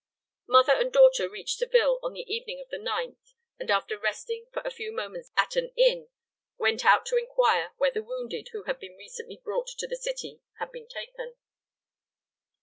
Mother 0.47 0.73
and 0.73 0.91
daughter 0.91 1.29
reached 1.29 1.59
Seville 1.59 1.99
on 2.01 2.13
the 2.13 2.21
evening 2.21 2.59
of 2.59 2.69
the 2.71 2.83
9th, 2.83 3.35
and 3.59 3.69
after 3.69 3.99
resting 3.99 4.47
for 4.51 4.63
a 4.63 4.71
few 4.71 4.91
moments 4.91 5.29
at 5.37 5.55
an 5.55 5.71
inn, 5.77 6.09
went 6.57 6.83
out 6.83 7.05
to 7.05 7.17
inquire 7.17 7.73
where 7.77 7.91
the 7.91 8.01
wounded, 8.01 8.47
who 8.51 8.63
had 8.63 8.79
been 8.79 8.95
recently 8.97 9.37
brought 9.43 9.67
to 9.77 9.85
the 9.85 9.95
city, 9.95 10.41
had 10.57 10.71
been 10.71 10.87
taken. 10.87 11.35